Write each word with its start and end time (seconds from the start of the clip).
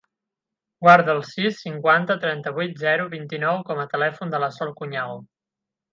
Guarda 0.85 1.13
el 1.17 1.21
sis, 1.31 1.59
cinquanta, 1.65 2.17
trenta-vuit, 2.23 2.73
zero, 2.85 3.07
vint-i-nou 3.13 3.61
com 3.69 3.83
a 3.85 3.89
telèfon 3.93 4.35
de 4.37 4.41
la 4.45 4.51
Sol 4.57 4.73
Couñago. 4.81 5.25